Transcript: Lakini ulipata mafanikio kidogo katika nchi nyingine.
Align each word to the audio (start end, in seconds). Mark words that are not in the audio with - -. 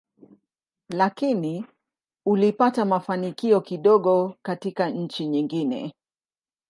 Lakini 0.89 1.65
ulipata 2.25 2.85
mafanikio 2.85 3.61
kidogo 3.61 4.35
katika 4.41 4.89
nchi 4.89 5.25
nyingine. 5.25 5.93